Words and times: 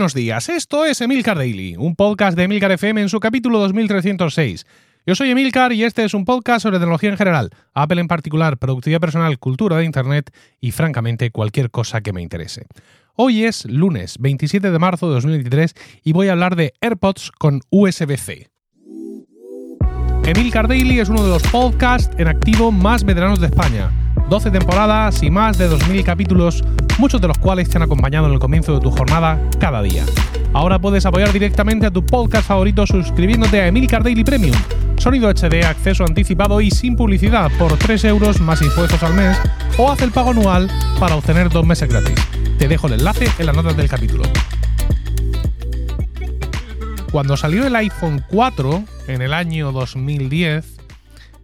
Buenos 0.00 0.14
días, 0.14 0.48
esto 0.48 0.86
es 0.86 1.02
Emilcar 1.02 1.36
Daily, 1.36 1.76
un 1.76 1.94
podcast 1.94 2.34
de 2.34 2.44
Emilcar 2.44 2.72
FM 2.72 3.02
en 3.02 3.10
su 3.10 3.20
capítulo 3.20 3.58
2306. 3.58 4.64
Yo 5.04 5.14
soy 5.14 5.28
Emilcar 5.28 5.74
y 5.74 5.84
este 5.84 6.04
es 6.04 6.14
un 6.14 6.24
podcast 6.24 6.62
sobre 6.62 6.78
tecnología 6.78 7.10
en 7.10 7.18
general, 7.18 7.50
Apple 7.74 8.00
en 8.00 8.08
particular, 8.08 8.56
productividad 8.56 8.98
personal, 8.98 9.38
cultura 9.38 9.76
de 9.76 9.84
Internet 9.84 10.34
y 10.58 10.70
francamente 10.70 11.30
cualquier 11.30 11.70
cosa 11.70 12.00
que 12.00 12.14
me 12.14 12.22
interese. 12.22 12.64
Hoy 13.14 13.44
es 13.44 13.66
lunes 13.66 14.16
27 14.20 14.70
de 14.70 14.78
marzo 14.78 15.08
de 15.08 15.16
2023 15.16 15.74
y 16.02 16.14
voy 16.14 16.28
a 16.28 16.32
hablar 16.32 16.56
de 16.56 16.72
AirPods 16.80 17.30
con 17.32 17.60
USB-C. 17.68 18.48
Emilcar 20.24 20.66
Daily 20.66 21.00
es 21.00 21.10
uno 21.10 21.22
de 21.24 21.28
los 21.28 21.42
podcasts 21.42 22.16
en 22.16 22.28
activo 22.28 22.72
más 22.72 23.04
veteranos 23.04 23.38
de 23.38 23.48
España. 23.48 23.92
12 24.30 24.52
temporadas 24.52 25.24
y 25.24 25.30
más 25.30 25.58
de 25.58 25.68
2.000 25.68 26.04
capítulos, 26.04 26.62
muchos 26.98 27.20
de 27.20 27.26
los 27.26 27.36
cuales 27.36 27.68
te 27.68 27.78
han 27.78 27.82
acompañado 27.82 28.28
en 28.28 28.34
el 28.34 28.38
comienzo 28.38 28.72
de 28.72 28.80
tu 28.80 28.92
jornada 28.92 29.42
cada 29.58 29.82
día. 29.82 30.04
Ahora 30.52 30.78
puedes 30.78 31.04
apoyar 31.04 31.32
directamente 31.32 31.86
a 31.86 31.90
tu 31.90 32.06
podcast 32.06 32.46
favorito 32.46 32.86
suscribiéndote 32.86 33.60
a 33.60 33.66
Emilcar 33.66 34.04
Daily 34.04 34.22
Premium. 34.22 34.56
Sonido 34.98 35.28
HD, 35.28 35.64
acceso 35.64 36.04
anticipado 36.04 36.60
y 36.60 36.70
sin 36.70 36.94
publicidad 36.94 37.50
por 37.58 37.76
3 37.76 38.04
euros 38.04 38.40
más 38.40 38.62
impuestos 38.62 39.02
al 39.02 39.14
mes 39.14 39.36
o 39.76 39.90
haz 39.90 40.00
el 40.02 40.12
pago 40.12 40.30
anual 40.30 40.70
para 41.00 41.16
obtener 41.16 41.50
dos 41.50 41.66
meses 41.66 41.88
gratis. 41.88 42.14
Te 42.56 42.68
dejo 42.68 42.86
el 42.86 42.92
enlace 42.92 43.26
en 43.36 43.46
las 43.46 43.56
notas 43.56 43.76
del 43.76 43.88
capítulo. 43.88 44.22
Cuando 47.10 47.36
salió 47.36 47.66
el 47.66 47.74
iPhone 47.74 48.24
4 48.28 48.84
en 49.08 49.22
el 49.22 49.34
año 49.34 49.72
2010, 49.72 50.79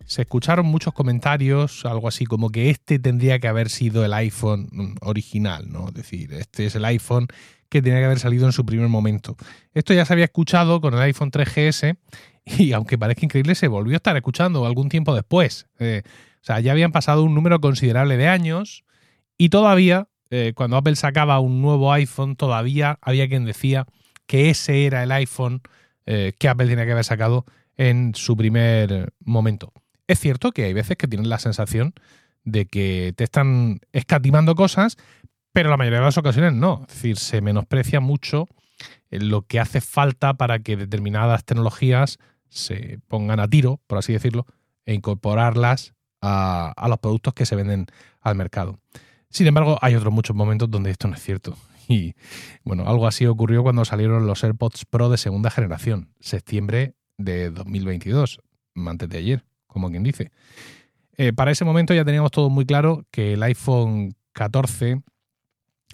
se 0.07 0.23
escucharon 0.23 0.67
muchos 0.67 0.95
comentarios, 0.95 1.85
algo 1.85 2.09
así 2.09 2.25
como 2.27 2.51
que 2.51 2.71
este 2.71 2.99
tendría 2.99 3.41
que 3.41 3.49
haber 3.49 3.69
sido 3.69 4.05
el 4.05 4.13
iPhone 4.15 4.69
mm, 4.71 4.95
original, 5.03 5.71
¿no? 5.71 5.89
Es 5.89 5.95
decir, 5.95 6.33
este 6.33 6.67
es 6.67 6.77
el 6.77 6.85
iPhone 6.85 7.27
que 7.69 7.83
tenía 7.83 7.99
que 7.99 8.05
haber 8.05 8.21
salido 8.21 8.47
en 8.47 8.53
su 8.53 8.65
primer 8.65 8.89
momento. 8.89 9.37
Esto 9.75 9.93
ya 9.93 10.05
se 10.05 10.13
había 10.13 10.27
escuchado 10.27 10.81
con 10.81 10.95
el 10.95 11.01
iPhone 11.01 11.33
3GS 11.33 11.97
y 12.45 12.73
aunque 12.73 12.97
parezca 12.97 13.25
increíble, 13.25 13.57
se 13.57 13.67
volvió 13.69 13.95
a 13.95 13.97
estar 13.97 14.17
escuchando 14.17 14.65
algún 14.65 14.89
tiempo 14.89 15.15
después. 15.15 15.67
Eh, 15.81 16.03
o 16.05 16.45
sea, 16.47 16.61
ya 16.61 16.71
habían 16.73 16.93
pasado 16.93 17.25
un 17.25 17.35
número 17.35 17.61
considerable 17.61 18.17
de 18.17 18.29
años 18.29 18.85
y 19.37 19.49
todavía, 19.49 20.09
eh, 20.31 20.53
cuando 20.55 20.77
Apple 20.77 20.95
sacaba 20.95 21.41
un 21.41 21.61
nuevo 21.61 21.93
iPhone, 21.93 22.37
todavía 22.37 22.99
había 23.03 23.29
quien 23.29 23.45
decía 23.45 23.87
que 24.27 24.51
ese 24.51 24.87
era 24.87 25.03
el 25.03 25.11
iPhone 25.11 25.63
eh, 26.07 26.33
que 26.39 26.49
Apple 26.49 26.69
tenía 26.69 26.87
que 26.87 26.93
haber 26.93 27.05
sacado 27.05 27.45
en 27.77 28.15
su 28.15 28.37
primer 28.37 29.13
momento. 29.19 29.73
Es 30.07 30.21
cierto 30.21 30.53
que 30.53 30.65
hay 30.65 30.73
veces 30.73 30.97
que 30.97 31.09
tienes 31.09 31.27
la 31.27 31.39
sensación 31.39 31.95
de 32.45 32.67
que 32.67 33.13
te 33.17 33.25
están 33.25 33.81
escatimando 33.93 34.55
cosas, 34.55 34.97
pero 35.53 35.69
la 35.69 35.77
mayoría 35.77 35.99
de 35.99 36.05
las 36.05 36.19
ocasiones 36.19 36.53
no. 36.53 36.85
Es 36.89 36.95
decir, 36.95 37.19
se 37.19 37.41
menosprecia 37.41 38.01
mucho 38.01 38.47
eh, 39.11 39.21
lo 39.21 39.43
que 39.43 39.59
hace 39.59 39.81
falta 39.81 40.35
para 40.35 40.61
que 40.61 40.77
determinadas 40.77 41.45
tecnologías 41.45 42.19
se 42.49 43.01
pongan 43.09 43.41
a 43.41 43.49
tiro, 43.49 43.81
por 43.87 43.99
así 43.99 44.13
decirlo, 44.13 44.47
e 44.85 44.95
incorporarlas 44.95 45.95
a, 46.21 46.73
a 46.77 46.89
los 46.89 46.99
productos 46.99 47.35
que 47.35 47.47
se 47.47 47.57
venden 47.57 47.87
al 48.21 48.37
mercado. 48.37 48.79
Sin 49.29 49.47
embargo, 49.49 49.79
hay 49.83 49.97
otros 49.97 50.13
muchos 50.13 50.37
momentos 50.37 50.71
donde 50.71 50.91
esto 50.91 51.09
no 51.09 51.15
es 51.15 51.23
cierto. 51.23 51.57
Y 51.89 52.15
bueno, 52.65 52.89
algo 52.89 53.07
así 53.07 53.27
ocurrió 53.27 53.63
cuando 53.63 53.85
salieron 53.85 54.27
los 54.27 54.43
AirPods 54.43 54.87
Pro 54.87 55.09
de 55.09 55.19
segunda 55.19 55.53
generación, 55.53 56.09
septiembre 56.19 56.97
de 57.17 57.51
2022, 57.51 58.41
antes 58.75 59.09
de 59.09 59.19
ayer 59.19 59.45
como 59.77 59.91
quien 59.91 60.03
dice. 60.03 60.31
Eh, 61.19 61.35
para 61.35 61.51
ese 61.51 61.67
momento 61.67 61.93
ya 61.93 62.03
teníamos 62.03 62.31
todo 62.31 62.49
muy 62.49 62.65
claro 62.65 63.05
que 63.11 63.35
el 63.35 63.43
iPhone 63.43 64.15
14 64.33 65.03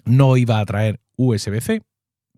no 0.05 0.37
iba 0.37 0.61
a 0.61 0.65
traer 0.65 1.01
USB-C, 1.17 1.81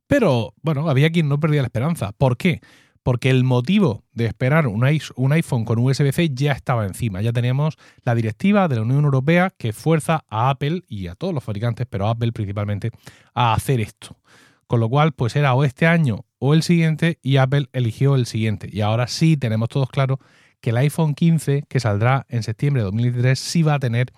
pero 0.07 0.55
bueno, 0.63 0.89
había 0.89 1.11
quien 1.11 1.29
no 1.29 1.39
perdía 1.39 1.61
la 1.61 1.67
esperanza. 1.67 2.13
¿Por 2.13 2.35
qué? 2.35 2.61
Porque 3.03 3.29
el 3.29 3.43
motivo 3.43 4.05
de 4.11 4.25
esperar 4.25 4.65
un, 4.65 4.83
iPhone 4.83 5.65
con 5.65 5.77
USB-C 5.77 6.31
ya 6.33 6.53
estaba 6.53 6.87
encima. 6.87 7.21
Ya 7.21 7.31
teníamos 7.31 7.77
la 8.01 8.15
directiva 8.15 8.67
de 8.67 8.77
la 8.77 8.81
Unión 8.81 9.03
Europea 9.03 9.53
que 9.55 9.71
fuerza 9.71 10.25
a 10.27 10.49
Apple 10.49 10.81
y 10.87 11.05
a 11.05 11.13
todos 11.13 11.31
los 11.31 11.43
fabricantes, 11.43 11.85
pero 11.87 12.07
Apple 12.07 12.31
principalmente, 12.31 12.89
a 13.35 13.53
hacer 13.53 13.81
esto. 13.81 14.17
Con 14.65 14.79
lo 14.79 14.89
cual, 14.89 15.11
pues 15.11 15.35
era 15.35 15.53
o 15.53 15.63
este 15.63 15.85
año 15.85 16.25
o 16.39 16.55
el 16.55 16.63
siguiente 16.63 17.19
y 17.21 17.37
Apple 17.37 17.67
eligió 17.71 18.15
el 18.15 18.25
siguiente. 18.25 18.67
Y 18.71 18.81
ahora 18.81 19.05
sí 19.05 19.37
tenemos 19.37 19.69
todos 19.69 19.91
claro 19.91 20.19
que 20.65 20.71
el 20.71 20.77
iPhone 20.77 21.13
15, 21.13 21.65
que 21.69 21.79
saldrá 21.79 22.25
en 22.27 22.41
septiembre 22.41 22.81
de 22.81 22.85
2023, 22.85 23.37
sí 23.37 23.61
va 23.61 23.75
a 23.75 23.79
tener 23.79 24.11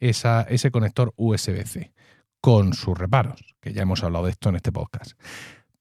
ese 0.00 0.70
conector 0.70 1.12
USB-C, 1.16 1.92
con 2.40 2.72
sus 2.72 2.96
reparos, 2.96 3.54
que 3.60 3.74
ya 3.74 3.82
hemos 3.82 4.02
hablado 4.02 4.24
de 4.24 4.30
esto 4.30 4.48
en 4.48 4.56
este 4.56 4.72
podcast. 4.72 5.20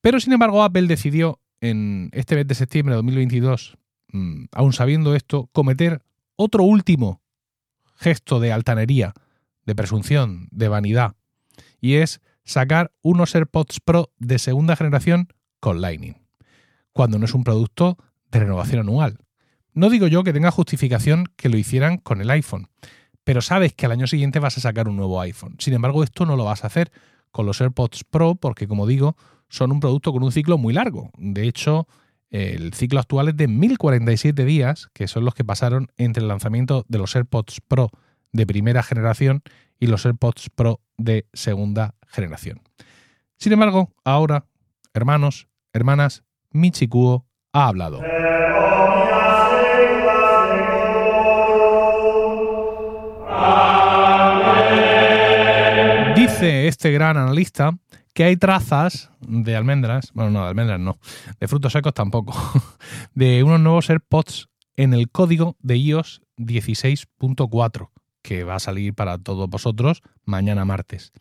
Pero 0.01 0.19
sin 0.19 0.33
embargo, 0.33 0.63
Apple 0.63 0.87
decidió 0.87 1.39
en 1.61 2.09
este 2.11 2.35
mes 2.35 2.45
de 2.45 2.55
septiembre 2.55 2.91
de 2.91 2.97
2022, 2.97 3.77
mm, 4.11 4.47
aún 4.51 4.73
sabiendo 4.73 5.15
esto, 5.15 5.49
cometer 5.53 6.01
otro 6.35 6.65
último 6.65 7.21
gesto 7.95 8.41
de 8.41 8.51
altanería, 8.51 9.13
de 9.65 9.75
presunción, 9.75 10.49
de 10.51 10.67
vanidad, 10.67 11.15
y 11.79 11.93
es 11.93 12.19
sacar 12.43 12.91
unos 13.01 13.33
AirPods 13.33 13.79
Pro 13.79 14.11
de 14.17 14.39
segunda 14.39 14.75
generación 14.75 15.29
con 15.61 15.79
Lightning, 15.79 16.17
cuando 16.91 17.17
no 17.17 17.23
es 17.23 17.33
un 17.33 17.45
producto 17.45 17.97
de 18.29 18.39
renovación 18.39 18.81
anual, 18.81 19.17
no 19.73 19.89
digo 19.89 20.07
yo 20.07 20.23
que 20.23 20.33
tenga 20.33 20.51
justificación 20.51 21.25
que 21.35 21.49
lo 21.49 21.57
hicieran 21.57 21.97
con 21.97 22.21
el 22.21 22.29
iPhone, 22.29 22.67
pero 23.23 23.41
sabes 23.41 23.73
que 23.73 23.85
al 23.85 23.91
año 23.91 24.07
siguiente 24.07 24.39
vas 24.39 24.57
a 24.57 24.61
sacar 24.61 24.87
un 24.87 24.97
nuevo 24.97 25.21
iPhone. 25.21 25.55
Sin 25.59 25.73
embargo, 25.73 26.03
esto 26.03 26.25
no 26.25 26.35
lo 26.35 26.45
vas 26.45 26.63
a 26.63 26.67
hacer 26.67 26.91
con 27.31 27.45
los 27.45 27.61
AirPods 27.61 28.03
Pro 28.03 28.35
porque, 28.35 28.67
como 28.67 28.87
digo, 28.87 29.15
son 29.49 29.71
un 29.71 29.79
producto 29.79 30.11
con 30.11 30.23
un 30.23 30.31
ciclo 30.31 30.57
muy 30.57 30.73
largo. 30.73 31.11
De 31.17 31.47
hecho, 31.47 31.87
el 32.29 32.73
ciclo 32.73 32.99
actual 32.99 33.29
es 33.29 33.37
de 33.37 33.47
1047 33.47 34.45
días, 34.45 34.89
que 34.93 35.07
son 35.07 35.25
los 35.25 35.33
que 35.33 35.43
pasaron 35.43 35.91
entre 35.97 36.21
el 36.21 36.29
lanzamiento 36.29 36.85
de 36.87 36.97
los 36.97 37.15
AirPods 37.15 37.61
Pro 37.67 37.89
de 38.31 38.47
primera 38.47 38.83
generación 38.83 39.43
y 39.79 39.87
los 39.87 40.05
AirPods 40.05 40.49
Pro 40.49 40.79
de 40.97 41.25
segunda 41.33 41.95
generación. 42.07 42.61
Sin 43.37 43.53
embargo, 43.53 43.91
ahora, 44.03 44.45
hermanos, 44.93 45.47
hermanas, 45.73 46.23
Michikuo 46.51 47.25
ha 47.53 47.67
hablado. 47.67 48.01
Este 56.81 56.91
gran 56.91 57.15
analista 57.15 57.77
que 58.15 58.23
hay 58.23 58.37
trazas 58.37 59.11
de 59.19 59.55
almendras, 59.55 60.11
bueno, 60.15 60.31
no, 60.31 60.41
de 60.41 60.49
almendras 60.49 60.79
no, 60.79 60.97
de 61.39 61.47
frutos 61.47 61.73
secos 61.73 61.93
tampoco, 61.93 62.33
de 63.13 63.43
unos 63.43 63.59
nuevos 63.59 63.87
AirPods 63.91 64.49
en 64.77 64.95
el 64.95 65.11
código 65.11 65.55
de 65.59 65.77
iOS 65.77 66.23
16.4, 66.37 67.91
que 68.23 68.43
va 68.43 68.55
a 68.55 68.59
salir 68.59 68.95
para 68.95 69.19
todos 69.19 69.47
vosotros 69.47 70.01
mañana 70.25 70.65
martes. 70.65 71.11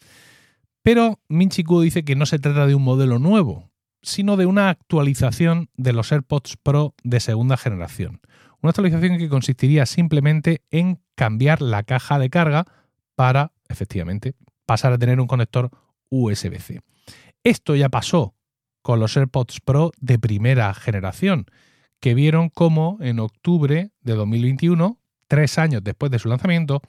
Pero 0.80 1.20
Minchiku 1.28 1.82
dice 1.82 2.06
que 2.06 2.16
no 2.16 2.24
se 2.24 2.38
trata 2.38 2.66
de 2.66 2.74
un 2.74 2.82
modelo 2.82 3.18
nuevo, 3.18 3.70
sino 4.00 4.38
de 4.38 4.46
una 4.46 4.70
actualización 4.70 5.68
de 5.76 5.92
los 5.92 6.10
AirPods 6.10 6.56
Pro 6.56 6.94
de 7.04 7.20
segunda 7.20 7.58
generación. 7.58 8.22
Una 8.62 8.70
actualización 8.70 9.18
que 9.18 9.28
consistiría 9.28 9.84
simplemente 9.84 10.62
en 10.70 11.02
cambiar 11.16 11.60
la 11.60 11.82
caja 11.82 12.18
de 12.18 12.30
carga 12.30 12.64
para, 13.14 13.52
efectivamente, 13.68 14.34
pasar 14.70 14.92
a 14.92 14.98
tener 14.98 15.18
un 15.18 15.26
conector 15.26 15.68
USB-C. 16.10 16.80
Esto 17.42 17.74
ya 17.74 17.88
pasó 17.88 18.36
con 18.82 19.00
los 19.00 19.16
AirPods 19.16 19.58
Pro 19.58 19.90
de 19.98 20.16
primera 20.16 20.72
generación, 20.74 21.46
que 21.98 22.14
vieron 22.14 22.50
cómo 22.50 22.96
en 23.00 23.18
octubre 23.18 23.90
de 24.00 24.14
2021, 24.14 25.00
tres 25.26 25.58
años 25.58 25.82
después 25.82 26.12
de 26.12 26.20
su 26.20 26.28
lanzamiento, 26.28 26.82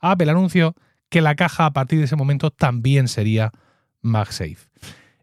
Apple 0.00 0.32
anunció 0.32 0.74
que 1.10 1.20
la 1.20 1.36
caja 1.36 1.66
a 1.66 1.72
partir 1.72 2.00
de 2.00 2.06
ese 2.06 2.16
momento 2.16 2.50
también 2.50 3.06
sería 3.06 3.52
MagSafe. 4.00 4.68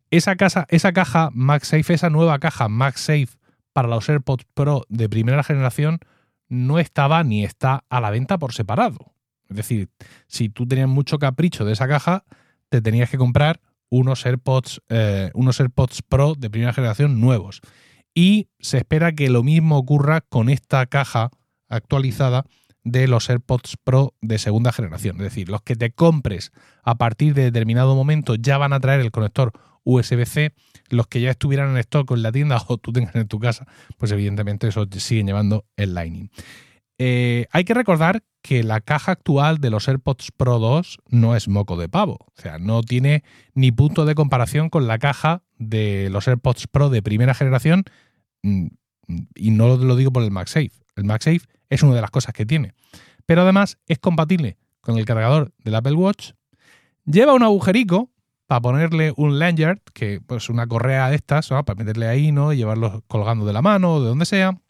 Esa, 0.09 0.37
esa 0.69 0.93
caja 0.93 1.31
MagSafe, 1.33 1.95
esa 1.95 2.09
nueva 2.09 2.39
caja 2.39 2.69
MagSafe 2.69 3.27
para 3.73 3.89
los 3.89 4.07
AirPods 4.07 4.45
Pro 4.53 4.85
de 4.87 5.09
primera 5.09 5.43
generación 5.43 5.99
no 6.47 6.79
estaba 6.79 7.25
ni 7.25 7.43
está 7.43 7.83
a 7.89 7.99
la 7.99 8.09
venta 8.09 8.37
por 8.37 8.53
separado. 8.53 9.14
Es 9.49 9.57
decir, 9.57 9.89
si 10.27 10.49
tú 10.49 10.67
tenías 10.67 10.89
mucho 10.89 11.19
capricho 11.19 11.65
de 11.65 11.73
esa 11.73 11.87
caja, 11.87 12.23
te 12.69 12.81
tenías 12.81 13.09
que 13.09 13.17
comprar 13.17 13.59
unos 13.89 14.25
AirPods, 14.25 14.81
eh, 14.89 15.31
unos 15.33 15.59
AirPods 15.59 16.01
Pro 16.01 16.35
de 16.35 16.49
primera 16.49 16.73
generación 16.73 17.19
nuevos. 17.19 17.61
Y 18.13 18.49
se 18.59 18.77
espera 18.77 19.13
que 19.13 19.29
lo 19.29 19.43
mismo 19.43 19.77
ocurra 19.77 20.21
con 20.21 20.49
esta 20.49 20.85
caja 20.85 21.29
actualizada 21.69 22.45
de 22.83 23.07
los 23.07 23.29
AirPods 23.29 23.77
Pro 23.83 24.13
de 24.21 24.37
segunda 24.37 24.71
generación. 24.71 25.17
Es 25.17 25.23
decir, 25.23 25.49
los 25.49 25.61
que 25.61 25.75
te 25.75 25.91
compres 25.91 26.51
a 26.83 26.95
partir 26.95 27.33
de 27.33 27.43
determinado 27.43 27.95
momento 27.95 28.35
ya 28.35 28.57
van 28.57 28.73
a 28.73 28.79
traer 28.79 29.01
el 29.01 29.11
conector 29.11 29.51
USB-C, 29.83 30.53
los 30.89 31.07
que 31.07 31.21
ya 31.21 31.31
estuvieran 31.31 31.71
en 31.71 31.77
stock 31.77 32.11
en 32.11 32.23
la 32.23 32.31
tienda 32.31 32.61
o 32.67 32.77
tú 32.77 32.93
tengas 32.93 33.15
en 33.15 33.27
tu 33.27 33.39
casa, 33.39 33.65
pues 33.97 34.11
evidentemente 34.11 34.67
eso 34.67 34.85
siguen 34.97 35.27
llevando 35.27 35.65
el 35.75 35.93
Lightning. 35.93 36.29
Eh, 36.97 37.47
hay 37.51 37.65
que 37.65 37.73
recordar 37.73 38.23
que 38.45 38.61
la 38.61 38.79
caja 38.79 39.13
actual 39.13 39.57
de 39.57 39.71
los 39.71 39.87
AirPods 39.87 40.31
Pro 40.31 40.59
2 40.59 40.99
no 41.09 41.35
es 41.35 41.47
moco 41.47 41.77
de 41.77 41.89
pavo. 41.89 42.19
O 42.27 42.39
sea, 42.39 42.59
no 42.59 42.83
tiene 42.83 43.23
ni 43.55 43.71
punto 43.71 44.05
de 44.05 44.13
comparación 44.13 44.69
con 44.69 44.85
la 44.85 44.99
caja 44.99 45.41
de 45.57 46.09
los 46.11 46.27
AirPods 46.27 46.67
Pro 46.67 46.91
de 46.91 47.01
primera 47.01 47.33
generación. 47.33 47.85
Mm, 48.43 48.67
y 49.33 49.49
no 49.49 49.77
lo 49.77 49.95
digo 49.95 50.11
por 50.11 50.21
el 50.21 50.29
MagSafe. 50.29 50.73
El 50.95 51.05
MagSafe 51.05 51.41
es 51.71 51.81
una 51.81 51.95
de 51.95 52.01
las 52.01 52.11
cosas 52.11 52.35
que 52.35 52.45
tiene. 52.45 52.75
Pero 53.25 53.41
además 53.41 53.79
es 53.87 53.97
compatible 53.97 54.57
con 54.79 54.99
el 54.99 55.05
cargador 55.05 55.51
del 55.63 55.73
Apple 55.73 55.93
Watch. 55.93 56.33
Lleva 57.05 57.33
un 57.33 57.41
agujerico 57.41 58.11
para 58.45 58.61
ponerle 58.61 59.11
un 59.17 59.39
lanyard, 59.39 59.79
que 59.95 60.21
pues 60.21 60.51
una 60.51 60.67
correa 60.67 61.09
de 61.09 61.15
estas, 61.15 61.47
para 61.47 61.73
meterle 61.73 62.07
ahí, 62.07 62.31
¿no? 62.31 62.53
Y 62.53 62.57
llevarlo 62.57 63.03
colgando 63.07 63.43
de 63.43 63.53
la 63.53 63.63
mano 63.63 63.95
o 63.95 64.01
de 64.01 64.09
donde 64.09 64.25
sea. 64.25 64.61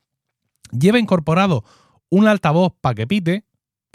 Lleva 0.72 0.98
incorporado 0.98 1.66
un 2.10 2.26
altavoz 2.26 2.72
para 2.80 2.96
que 2.96 3.06
pite, 3.06 3.44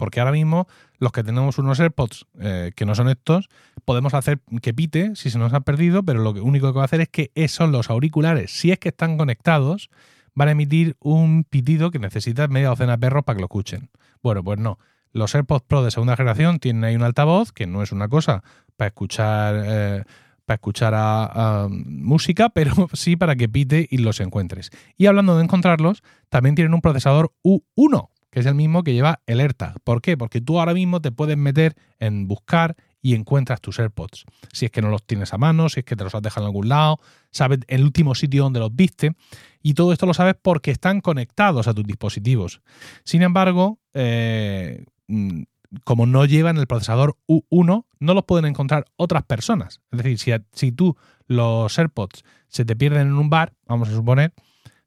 porque 0.01 0.19
ahora 0.19 0.31
mismo 0.31 0.67
los 0.97 1.11
que 1.11 1.23
tenemos 1.23 1.59
unos 1.59 1.79
AirPods 1.79 2.25
eh, 2.39 2.71
que 2.75 2.87
no 2.87 2.95
son 2.95 3.07
estos, 3.07 3.49
podemos 3.85 4.15
hacer 4.15 4.39
que 4.59 4.73
pite 4.73 5.15
si 5.15 5.29
se 5.29 5.37
nos 5.37 5.53
ha 5.53 5.59
perdido, 5.59 6.01
pero 6.01 6.23
lo 6.23 6.31
único 6.31 6.73
que 6.73 6.77
va 6.77 6.81
a 6.81 6.85
hacer 6.85 7.01
es 7.01 7.09
que 7.09 7.29
son 7.47 7.71
los 7.71 7.91
auriculares, 7.91 8.49
si 8.49 8.71
es 8.71 8.79
que 8.79 8.89
están 8.89 9.15
conectados, 9.15 9.91
van 10.33 10.47
a 10.47 10.53
emitir 10.53 10.97
un 10.99 11.43
pitido 11.43 11.91
que 11.91 11.99
necesita 11.99 12.47
media 12.47 12.69
docena 12.69 12.93
de 12.93 12.97
perros 12.97 13.23
para 13.23 13.35
que 13.35 13.41
lo 13.41 13.45
escuchen. 13.45 13.91
Bueno, 14.23 14.43
pues 14.43 14.57
no. 14.57 14.79
Los 15.11 15.35
AirPods 15.35 15.65
Pro 15.67 15.83
de 15.83 15.91
segunda 15.91 16.17
generación 16.17 16.57
tienen 16.57 16.83
ahí 16.83 16.95
un 16.95 17.03
altavoz, 17.03 17.51
que 17.51 17.67
no 17.67 17.83
es 17.83 17.91
una 17.91 18.07
cosa 18.07 18.43
para 18.77 18.87
escuchar, 18.87 19.63
eh, 19.63 20.03
para 20.47 20.55
escuchar 20.55 20.93
a, 20.95 21.67
música, 21.69 22.49
pero 22.55 22.89
sí 22.93 23.17
para 23.17 23.35
que 23.35 23.47
pite 23.47 23.87
y 23.87 23.99
los 23.99 24.19
encuentres. 24.19 24.71
Y 24.97 25.05
hablando 25.05 25.37
de 25.37 25.43
encontrarlos, 25.43 26.01
también 26.29 26.55
tienen 26.55 26.73
un 26.73 26.81
procesador 26.81 27.33
U1, 27.43 28.09
que 28.31 28.39
es 28.39 28.45
el 28.45 28.55
mismo 28.55 28.83
que 28.83 28.93
lleva 28.93 29.21
el 29.27 29.39
AirTag. 29.39 29.79
¿Por 29.83 30.01
qué? 30.01 30.17
Porque 30.17 30.41
tú 30.41 30.59
ahora 30.59 30.73
mismo 30.73 31.01
te 31.01 31.11
puedes 31.11 31.37
meter 31.37 31.75
en 31.99 32.27
buscar 32.27 32.75
y 33.01 33.15
encuentras 33.15 33.61
tus 33.61 33.79
AirPods. 33.79 34.25
Si 34.53 34.65
es 34.65 34.71
que 34.71 34.81
no 34.81 34.89
los 34.89 35.03
tienes 35.03 35.33
a 35.33 35.37
mano, 35.37 35.69
si 35.69 35.81
es 35.81 35.85
que 35.85 35.95
te 35.95 36.03
los 36.03 36.15
has 36.15 36.21
dejado 36.21 36.45
en 36.45 36.49
algún 36.49 36.69
lado, 36.69 36.99
sabes 37.31 37.59
el 37.67 37.83
último 37.83 38.15
sitio 38.15 38.43
donde 38.43 38.59
los 38.59 38.75
viste. 38.75 39.15
Y 39.61 39.73
todo 39.73 39.91
esto 39.91 40.05
lo 40.05 40.13
sabes 40.13 40.35
porque 40.41 40.71
están 40.71 41.01
conectados 41.01 41.67
a 41.67 41.73
tus 41.73 41.85
dispositivos. 41.85 42.61
Sin 43.03 43.21
embargo, 43.21 43.79
eh, 43.93 44.85
mm, 45.07 45.43
como 45.83 46.05
no 46.05 46.25
llevan 46.25 46.57
el 46.57 46.67
procesador 46.67 47.17
U1, 47.27 47.85
no 47.99 48.13
los 48.13 48.23
pueden 48.25 48.45
encontrar 48.45 48.85
otras 48.97 49.23
personas. 49.23 49.81
Es 49.91 49.97
decir, 49.97 50.17
si, 50.19 50.31
si 50.53 50.71
tú 50.71 50.95
los 51.27 51.77
AirPods 51.77 52.23
se 52.47 52.65
te 52.65 52.75
pierden 52.75 53.07
en 53.07 53.13
un 53.13 53.29
bar, 53.29 53.53
vamos 53.65 53.89
a 53.89 53.93
suponer, 53.93 54.33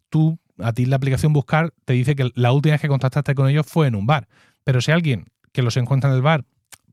tú 0.08 0.38
a 0.58 0.72
ti 0.72 0.86
la 0.86 0.96
aplicación 0.96 1.32
Buscar 1.32 1.72
te 1.84 1.94
dice 1.94 2.14
que 2.14 2.30
la 2.34 2.52
última 2.52 2.74
vez 2.74 2.80
que 2.80 2.88
contactaste 2.88 3.34
con 3.34 3.48
ellos 3.48 3.66
fue 3.66 3.86
en 3.86 3.94
un 3.94 4.06
bar. 4.06 4.28
Pero 4.64 4.80
si 4.80 4.92
alguien 4.92 5.26
que 5.52 5.62
los 5.62 5.76
encuentra 5.76 6.10
en 6.10 6.16
el 6.16 6.22
bar, 6.22 6.44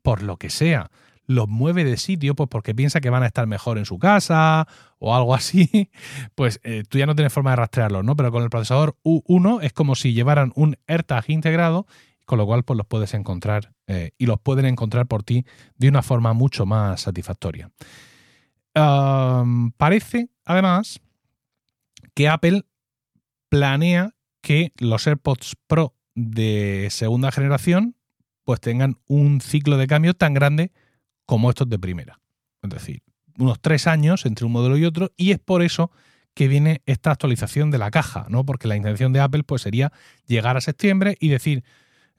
por 0.02 0.22
lo 0.22 0.36
que 0.36 0.50
sea, 0.50 0.90
los 1.26 1.48
mueve 1.48 1.84
de 1.84 1.96
sitio, 1.96 2.34
pues 2.34 2.48
porque 2.48 2.74
piensa 2.74 3.00
que 3.00 3.10
van 3.10 3.22
a 3.22 3.26
estar 3.26 3.46
mejor 3.46 3.78
en 3.78 3.84
su 3.84 3.98
casa 3.98 4.66
o 4.98 5.14
algo 5.14 5.34
así, 5.34 5.90
pues 6.34 6.60
eh, 6.64 6.82
tú 6.88 6.98
ya 6.98 7.06
no 7.06 7.14
tienes 7.14 7.32
forma 7.32 7.50
de 7.50 7.56
rastrearlos, 7.56 8.04
¿no? 8.04 8.16
Pero 8.16 8.32
con 8.32 8.42
el 8.42 8.50
procesador 8.50 8.96
U1 9.04 9.62
es 9.62 9.72
como 9.72 9.94
si 9.94 10.12
llevaran 10.12 10.52
un 10.54 10.76
AirTag 10.86 11.30
integrado, 11.30 11.86
con 12.26 12.38
lo 12.38 12.46
cual 12.46 12.64
pues 12.64 12.76
los 12.76 12.86
puedes 12.86 13.14
encontrar 13.14 13.72
eh, 13.86 14.12
y 14.18 14.26
los 14.26 14.40
pueden 14.40 14.66
encontrar 14.66 15.06
por 15.06 15.22
ti 15.22 15.44
de 15.76 15.88
una 15.88 16.02
forma 16.02 16.32
mucho 16.32 16.66
más 16.66 17.02
satisfactoria. 17.02 17.70
parece, 18.74 20.28
además, 20.44 21.00
que 22.14 22.28
Apple 22.28 22.64
planea 23.52 24.14
que 24.40 24.72
los 24.78 25.06
AirPods 25.06 25.56
Pro 25.66 25.94
de 26.14 26.88
segunda 26.90 27.30
generación 27.30 27.96
pues 28.44 28.60
tengan 28.60 28.96
un 29.06 29.42
ciclo 29.42 29.76
de 29.76 29.86
cambio 29.86 30.14
tan 30.14 30.32
grande 30.32 30.72
como 31.26 31.50
estos 31.50 31.68
de 31.68 31.78
primera. 31.78 32.18
Es 32.62 32.70
decir, 32.70 33.02
unos 33.38 33.60
tres 33.60 33.86
años 33.86 34.24
entre 34.24 34.46
un 34.46 34.52
modelo 34.52 34.78
y 34.78 34.86
otro 34.86 35.12
y 35.18 35.32
es 35.32 35.38
por 35.38 35.60
eso 35.60 35.90
que 36.32 36.48
viene 36.48 36.80
esta 36.86 37.10
actualización 37.10 37.70
de 37.70 37.76
la 37.76 37.90
caja, 37.90 38.24
¿no? 38.30 38.46
Porque 38.46 38.68
la 38.68 38.76
intención 38.76 39.12
de 39.12 39.20
Apple 39.20 39.42
pues 39.44 39.60
sería 39.60 39.92
llegar 40.26 40.56
a 40.56 40.62
septiembre 40.62 41.18
y 41.20 41.28
decir, 41.28 41.62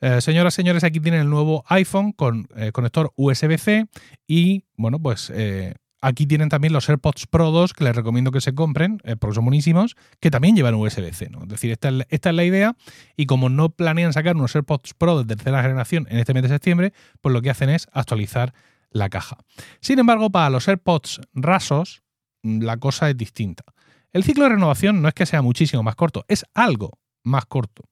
eh, 0.01 0.21
señoras, 0.21 0.53
señores, 0.53 0.83
aquí 0.83 0.99
tienen 0.99 1.21
el 1.21 1.31
nuevo 1.31 1.63
iPhone 1.67 2.11
con 2.11 2.47
eh, 2.55 2.71
conector 2.71 3.11
USB-C 3.15 3.87
y, 4.27 4.65
bueno, 4.77 4.99
pues 4.99 5.31
eh, 5.33 5.73
Aquí 6.05 6.27
tienen 6.27 6.49
también 6.49 6.73
los 6.73 6.89
AirPods 6.89 7.27
Pro 7.27 7.51
2, 7.51 7.71
que 7.71 7.85
les 7.85 7.95
recomiendo 7.95 8.31
que 8.31 8.41
se 8.41 8.53
compren, 8.53 8.99
eh, 9.05 9.15
porque 9.15 9.35
son 9.35 9.45
buenísimos, 9.45 9.95
que 10.19 10.29
también 10.29 10.53
llevan 10.53 10.75
USB-C. 10.75 11.29
¿no? 11.29 11.43
Es 11.43 11.47
decir, 11.47 11.71
esta 11.71 11.87
es, 11.87 12.35
la, 12.35 12.43
idea. 12.43 12.75
Y 13.15 13.25
como 13.25 13.47
no 13.47 13.69
planean 13.69 14.11
sacar 14.11 14.35
unos 14.35 14.53
AirPods 14.53 14.95
Pro 14.95 15.23
de 15.23 15.33
tercera 15.33 15.61
generación 15.61 16.05
en 16.09 16.19
este 16.19 16.33
mes 16.33 16.43
de 16.43 16.49
septiembre, 16.49 16.91
pues 17.21 17.31
lo 17.31 17.41
que 17.41 17.49
hacen 17.49 17.69
es 17.69 17.87
actualizar 17.93 18.53
la 18.89 19.07
caja. 19.07 19.37
Sin 19.79 19.97
embargo, 19.97 20.29
para 20.29 20.49
los 20.49 20.67
AirPods 20.67 21.21
rasos, 21.33 22.03
mm, 22.41 22.63
la 22.63 22.75
cosa 22.75 23.09
es 23.09 23.15
distinta. 23.15 23.63
El 24.11 24.25
ciclo 24.25 24.43
de 24.43 24.49
renovación 24.49 25.01
no 25.01 25.07
es 25.07 25.13
que 25.13 25.25
sea 25.25 25.41
muchísimo 25.41 25.83
más 25.83 25.95
corto, 25.95 26.25
es 26.27 26.45
algo 26.53 26.99
más 27.23 27.45
corto. 27.45 27.83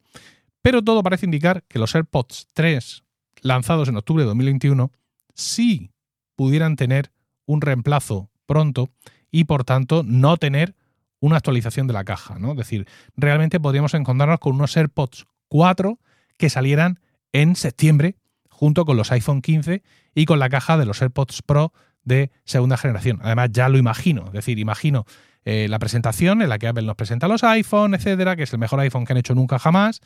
Pero 0.62 0.82
todo 0.82 1.02
parece 1.02 1.28
indicar 1.28 1.64
que 1.70 1.80
los 1.80 1.96
AirPods 1.96 2.50
3, 2.52 3.06
lanzados 3.40 3.88
en 3.88 3.96
octubre 3.96 4.24
de 4.24 4.28
2021, 4.28 4.92
sí 5.34 5.92
pudieran 6.36 6.76
tener 6.76 7.10
un 7.46 7.62
reemplazo 7.62 8.30
pronto 8.46 8.90
y 9.32 9.46
por 9.46 9.64
tanto 9.64 10.04
no 10.06 10.38
tener 10.38 10.76
una 11.20 11.38
actualización 11.38 11.88
de 11.88 11.94
la 11.94 12.04
caja. 12.04 12.38
¿no? 12.40 12.52
Es 12.52 12.58
decir, 12.58 12.88
realmente 13.16 13.60
podríamos 13.60 13.94
encontrarnos 13.94 14.40
con 14.40 14.56
unos 14.56 14.76
AirPods 14.76 15.26
4 15.48 16.00
que 16.38 16.50
salieran 16.50 17.00
en 17.32 17.56
septiembre 17.56 18.18
junto 18.50 18.86
con 18.86 18.98
los 18.98 19.12
iPhone 19.12 19.42
15 19.42 19.84
y 20.14 20.26
con 20.26 20.40
la 20.40 20.50
caja 20.50 20.78
de 20.78 20.86
los 20.86 21.02
AirPods 21.02 21.42
Pro 21.42 21.74
de 22.04 22.32
segunda 22.46 22.78
generación. 22.78 23.20
Además, 23.22 23.50
ya 23.52 23.70
lo 23.70 23.78
imagino, 23.78 24.26
es 24.28 24.34
decir, 24.34 24.60
imagino 24.60 25.06
eh, 25.44 25.68
la 25.70 25.80
presentación 25.80 26.42
en 26.42 26.50
la 26.50 26.60
que 26.60 26.68
Apple 26.68 26.86
nos 26.86 26.96
presenta 26.96 27.28
los 27.28 27.44
iPhone, 27.44 27.96
etcétera, 27.96 28.36
que 28.36 28.44
es 28.44 28.54
el 28.54 28.60
mejor 28.60 28.80
iPhone 28.80 29.06
que 29.06 29.14
han 29.14 29.18
hecho 29.18 29.34
nunca 29.34 29.58
jamás, 29.58 30.02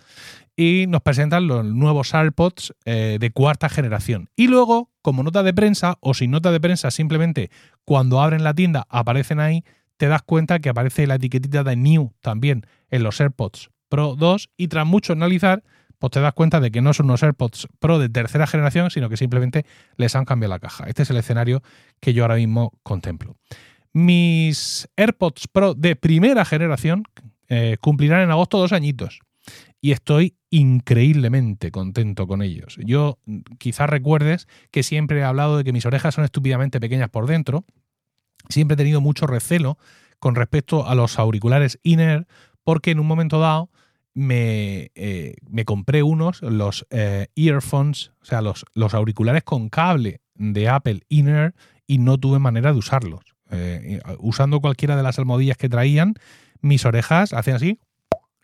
y 0.55 0.85
nos 0.87 1.01
presentan 1.01 1.47
los 1.47 1.65
nuevos 1.65 2.13
AirPods 2.13 2.73
eh, 2.85 3.17
de 3.19 3.31
cuarta 3.31 3.67
generación. 3.67 4.29
Y 4.35 4.47
luego, 4.47 4.89
como 5.05 5.21
nota 5.21 5.43
de 5.43 5.53
prensa, 5.53 5.99
o 5.99 6.15
sin 6.15 6.31
nota 6.31 6.51
de 6.51 6.59
prensa, 6.59 6.89
simplemente 6.89 7.51
cuando 7.83 8.23
abren 8.23 8.43
la 8.43 8.55
tienda 8.55 8.87
aparecen 8.89 9.39
ahí, 9.39 9.63
te 9.97 10.07
das 10.07 10.23
cuenta 10.23 10.57
que 10.57 10.69
aparece 10.69 11.05
la 11.05 11.13
etiquetita 11.13 11.63
de 11.63 11.75
New 11.75 12.11
también 12.21 12.65
en 12.89 13.03
los 13.03 13.21
AirPods 13.21 13.69
Pro 13.87 14.15
2, 14.15 14.49
y 14.57 14.67
tras 14.67 14.87
mucho 14.87 15.13
analizar, 15.13 15.63
pues 15.99 16.09
te 16.09 16.21
das 16.21 16.33
cuenta 16.33 16.59
de 16.59 16.71
que 16.71 16.81
no 16.81 16.91
son 16.91 17.05
unos 17.05 17.21
AirPods 17.21 17.67
Pro 17.77 17.99
de 17.99 18.09
tercera 18.09 18.47
generación, 18.47 18.89
sino 18.89 19.07
que 19.07 19.15
simplemente 19.15 19.67
les 19.95 20.15
han 20.15 20.25
cambiado 20.25 20.55
la 20.55 20.59
caja. 20.59 20.85
Este 20.87 21.03
es 21.03 21.11
el 21.11 21.17
escenario 21.17 21.61
que 21.99 22.13
yo 22.13 22.23
ahora 22.23 22.37
mismo 22.37 22.73
contemplo. 22.81 23.35
Mis 23.93 24.89
AirPods 24.97 25.47
Pro 25.49 25.75
de 25.75 25.95
primera 25.95 26.45
generación 26.45 27.03
eh, 27.47 27.77
cumplirán 27.79 28.21
en 28.21 28.31
agosto 28.31 28.57
dos 28.57 28.71
añitos 28.71 29.19
y 29.81 29.91
estoy 29.91 30.35
increíblemente 30.55 31.69
contento 31.69 32.27
con 32.27 32.41
ellos. 32.41 32.77
Yo 32.85 33.19
quizás 33.57 33.89
recuerdes 33.89 34.47
que 34.71 34.83
siempre 34.83 35.19
he 35.19 35.23
hablado 35.23 35.57
de 35.57 35.65
que 35.65 35.73
mis 35.73 35.85
orejas 35.85 36.15
son 36.15 36.23
estúpidamente 36.23 36.79
pequeñas 36.79 37.09
por 37.09 37.27
dentro. 37.27 37.65
Siempre 38.47 38.75
he 38.75 38.77
tenido 38.77 39.01
mucho 39.01 39.27
recelo 39.27 39.77
con 40.19 40.33
respecto 40.35 40.87
a 40.87 40.95
los 40.95 41.19
auriculares 41.19 41.77
in 41.83 42.25
porque 42.63 42.91
en 42.91 43.01
un 43.01 43.07
momento 43.07 43.39
dado 43.39 43.69
me, 44.13 44.91
eh, 44.95 45.35
compré 45.65 46.03
unos, 46.03 46.41
los 46.41 46.87
eh, 46.89 47.27
earphones, 47.35 48.13
o 48.21 48.25
sea, 48.25 48.41
los, 48.41 48.65
los 48.73 48.93
auriculares 48.93 49.43
con 49.43 49.67
cable 49.67 50.21
de 50.35 50.69
Apple 50.69 51.01
in 51.09 51.53
y 51.85 51.97
no 51.97 52.17
tuve 52.17 52.39
manera 52.39 52.71
de 52.71 52.79
usarlos. 52.79 53.35
Eh, 53.51 53.99
usando 54.19 54.61
cualquiera 54.61 54.95
de 54.95 55.03
las 55.03 55.19
almohadillas 55.19 55.57
que 55.57 55.67
traían, 55.67 56.13
mis 56.61 56.85
orejas 56.85 57.33
hacían 57.33 57.57
así 57.57 57.81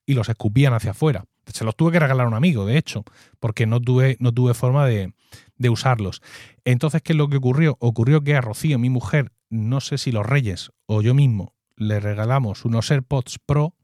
y 0.05 0.13
los 0.13 0.27
escupían 0.27 0.73
hacia 0.73 0.91
afuera. 0.91 1.23
Se 1.47 1.65
los 1.65 1.75
tuve 1.75 1.91
que 1.91 1.99
regalar 1.99 2.25
a 2.25 2.29
un 2.29 2.35
amigo, 2.35 2.65
de 2.65 2.77
hecho, 2.77 3.03
porque 3.39 3.65
no 3.65 3.79
tuve, 3.79 4.17
no 4.19 4.31
tuve 4.31 4.53
forma 4.53 4.85
de, 4.85 5.13
de 5.57 5.69
usarlos. 5.69 6.21
Entonces, 6.65 7.01
¿qué 7.01 7.13
es 7.13 7.17
lo 7.17 7.29
que 7.29 7.37
ocurrió? 7.37 7.77
Ocurrió 7.79 8.21
que 8.21 8.35
a 8.35 8.41
Rocío, 8.41 8.79
mi 8.79 8.89
mujer, 8.89 9.31
no 9.49 9.81
sé 9.81 9.97
si 9.97 10.11
los 10.11 10.25
Reyes 10.25 10.71
o 10.85 11.01
yo 11.01 11.13
mismo, 11.13 11.53
le 11.75 11.99
regalamos 11.99 12.63
unos 12.65 12.89
AirPods 12.91 13.39
Pro 13.45 13.75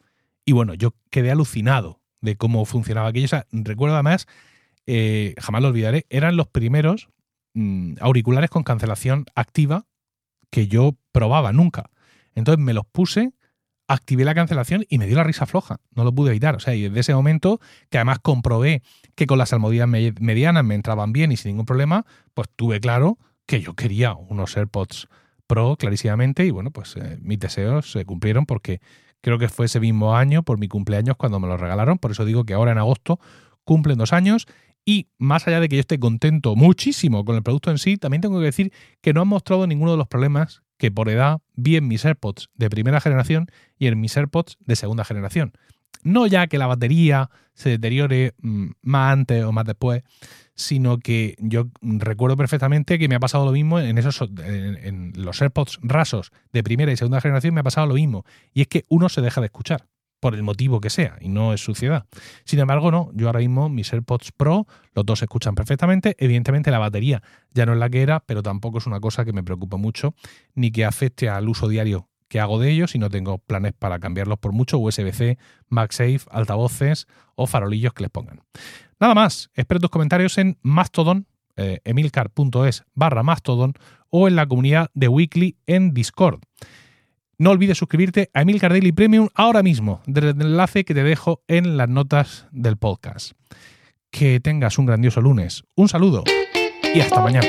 y 0.46 0.54
bueno, 0.54 0.74
yo 0.74 0.94
quedé 1.10 1.32
alucinado 1.32 2.02
de 2.22 2.36
cómo 2.36 2.64
funcionaba 2.66 3.10
aquello. 3.10 3.28
recuerdo 3.52 3.96
además, 3.96 4.28
eh, 4.86 5.36
jamás 5.38 5.62
lo 5.62 5.68
olvidaré, 5.70 6.06
eran 6.10 6.38
los 6.38 6.48
primeros 6.48 7.10
mm, 7.54 7.96
auriculares 8.00 8.50
con 8.50 8.64
cancelación 8.64 9.26
activa 9.36 9.86
que 10.50 10.68
yo 10.68 10.96
probaba 11.12 11.52
nunca. 11.52 11.90
Entonces 12.34 12.64
me 12.64 12.74
los 12.74 12.86
puse, 12.86 13.34
activé 13.88 14.26
la 14.26 14.36
cancelación 14.36 14.86
y 14.90 14.98
me 14.98 15.08
dio 15.08 15.16
la 15.16 15.24
risa 15.24 15.46
floja. 15.46 15.80
No 15.96 16.04
lo 16.04 16.14
pude 16.14 16.32
evitar. 16.32 16.56
O 16.56 16.60
sea, 16.60 16.76
y 16.76 16.84
desde 16.84 17.00
ese 17.00 17.16
momento, 17.16 17.60
que 17.90 17.98
además 17.98 18.20
comprobé 18.20 18.84
que 19.16 19.26
con 19.26 19.38
las 19.38 19.54
almohadillas 19.54 19.88
medianas 19.88 20.64
me 20.64 20.76
entraban 20.76 21.14
bien 21.14 21.32
y 21.32 21.38
sin 21.38 21.52
ningún 21.52 21.66
problema, 21.66 22.06
pues 22.34 22.50
tuve 22.56 22.80
claro 22.80 23.18
que 23.46 23.62
yo 23.62 23.74
quería 23.74 24.14
unos 24.14 24.56
AirPods 24.58 25.08
Pro 25.48 25.78
clarísimamente 25.78 26.46
y 26.46 26.52
bueno, 26.52 26.72
pues 26.72 26.98
eh, 26.98 27.18
mis 27.22 27.40
deseos 27.40 27.90
se 27.90 28.04
cumplieron 28.04 28.46
porque 28.46 28.82
creo 29.22 29.40
que 29.40 29.48
fue 29.48 29.68
ese 29.68 29.80
mismo 29.80 30.16
año, 30.16 30.44
por 30.44 30.58
mi 30.58 30.68
cumpleaños, 30.68 31.16
cuando 31.16 31.40
me 31.40 31.48
los 31.48 31.60
regalaron. 31.60 31.98
Por 31.98 32.12
eso 32.12 32.26
digo 32.26 32.44
que 32.44 32.54
ahora 32.54 32.74
en 32.74 32.78
agosto 32.78 33.20
cumplen 33.64 33.98
dos 33.98 34.12
años 34.12 34.46
Y 34.90 35.10
más 35.18 35.46
allá 35.46 35.60
de 35.60 35.68
que 35.68 35.76
yo 35.76 35.82
esté 35.82 36.00
contento 36.00 36.56
muchísimo 36.56 37.26
con 37.26 37.36
el 37.36 37.44
producto 37.44 37.70
en 37.72 37.78
sí, 37.78 37.98
también 37.98 38.22
tengo 38.22 38.40
que 38.40 38.46
decir 38.46 38.72
que 39.02 39.12
no 39.12 39.20
han 39.20 39.28
mostrado 39.28 39.68
ninguno 39.68 39.92
de 39.92 39.98
los 39.98 40.08
problemas 40.08 40.64
que 40.78 40.92
por 40.92 41.10
edad 41.10 41.42
vi 41.56 41.76
en 41.76 41.90
mis 41.90 42.06
AirPods 42.06 42.50
de 42.54 42.70
primera 42.70 43.02
generación 43.02 43.48
y 43.78 43.88
en 43.88 44.00
mis 44.00 44.16
AirPods 44.16 44.56
de 44.62 44.78
segunda 44.78 45.04
generación. 45.04 45.52
No 46.04 46.26
ya 46.26 46.48
que 46.48 46.58
la 46.58 46.68
batería 46.68 47.30
se 47.54 47.72
deteriore 47.72 48.34
mm, 48.42 48.68
más 48.82 49.12
antes 49.12 49.44
o 49.44 49.52
más 49.52 49.66
después, 49.66 50.04
sino 50.56 51.00
que 51.00 51.36
yo 51.40 51.68
recuerdo 51.82 52.38
perfectamente 52.38 52.98
que 52.98 53.10
me 53.10 53.16
ha 53.16 53.20
pasado 53.20 53.44
lo 53.44 53.52
mismo 53.52 53.82
en 53.82 53.98
esos 53.98 54.22
en, 54.42 55.12
los 55.18 55.42
AirPods 55.42 55.80
rasos 55.82 56.32
de 56.54 56.64
primera 56.64 56.94
y 56.94 56.96
segunda 56.96 57.20
generación 57.20 57.54
me 57.54 57.60
ha 57.60 57.64
pasado 57.64 57.88
lo 57.88 57.96
mismo 57.96 58.24
y 58.54 58.62
es 58.62 58.68
que 58.68 58.86
uno 58.88 59.10
se 59.10 59.20
deja 59.20 59.42
de 59.42 59.48
escuchar 59.48 59.86
por 60.28 60.36
el 60.36 60.44
motivo 60.44 60.82
que 60.82 60.90
sea 60.90 61.16
y 61.22 61.30
no 61.30 61.54
es 61.54 61.62
suciedad. 61.62 62.06
Sin 62.44 62.60
embargo, 62.60 62.92
no, 62.92 63.12
yo 63.14 63.28
ahora 63.28 63.40
mismo 63.40 63.70
mis 63.70 63.94
AirPods 63.94 64.34
Pro, 64.34 64.68
los 64.94 65.06
dos 65.06 65.20
se 65.20 65.26
escuchan 65.26 65.56
perfectamente, 65.56 66.18
evidentemente 66.20 66.70
la 66.70 66.80
batería 66.80 67.24
ya 67.54 67.66
no 67.66 67.72
es 67.72 67.80
la 67.80 67.90
que 67.90 68.02
era, 68.02 68.20
pero 68.20 68.44
tampoco 68.44 68.80
es 68.80 68.88
una 68.88 69.00
cosa 69.00 69.24
que 69.24 69.32
me 69.32 69.42
preocupa 69.42 69.78
mucho 69.78 70.16
ni 70.54 70.70
que 70.70 70.84
afecte 70.84 71.30
al 71.30 71.48
uso 71.48 71.70
diario 71.70 72.10
que 72.28 72.42
hago 72.42 72.60
de 72.60 72.70
ellos 72.70 72.94
y 72.94 73.00
no 73.00 73.10
tengo 73.10 73.38
planes 73.38 73.72
para 73.72 74.00
cambiarlos 74.00 74.38
por 74.38 74.52
mucho 74.52 74.80
USB-C, 74.80 75.38
MagSafe, 75.70 76.20
altavoces 76.30 77.08
o 77.36 77.48
farolillos 77.48 77.94
que 77.94 78.04
les 78.04 78.12
pongan. 78.12 78.42
Nada 79.00 79.16
más, 79.16 79.50
espero 79.54 79.80
tus 79.80 79.90
comentarios 79.90 80.38
en 80.38 80.58
Mastodon, 80.62 81.26
eh, 81.56 81.80
emilcar.es 81.86 82.84
barra 82.96 83.24
Mastodon 83.24 83.76
o 84.10 84.28
en 84.28 84.36
la 84.36 84.46
comunidad 84.46 84.92
de 84.94 85.08
Weekly 85.08 85.56
en 85.68 85.94
Discord. 85.94 86.42
No 87.40 87.52
olvides 87.52 87.78
suscribirte 87.78 88.32
a 88.34 88.42
Emilcar 88.42 88.72
Daily 88.72 88.92
Premium 88.92 89.30
ahora 89.36 89.62
mismo, 89.62 90.02
desde 90.08 90.32
el 90.32 90.42
enlace 90.42 90.84
que 90.86 90.96
te 90.96 91.04
dejo 91.04 91.44
en 91.48 91.78
las 91.78 91.88
notas 91.88 92.48
del 92.52 92.78
podcast. 92.78 93.34
Que 94.10 94.40
tengas 94.40 94.80
un 94.80 94.88
grandioso 94.88 95.22
lunes. 95.22 95.64
Un 95.76 95.88
saludo 95.88 96.24
y 96.96 97.00
hasta 97.00 97.22
mañana. 97.22 97.48